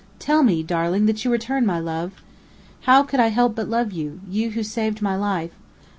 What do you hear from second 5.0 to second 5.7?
my life?